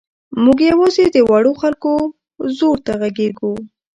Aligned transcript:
موږ 0.43 0.59
یوازې 0.71 1.05
د 1.15 1.17
وړو 1.29 1.51
خلکو 1.61 1.91
ځور 2.57 2.77
ته 2.85 2.93
غږېږو. 3.01 3.53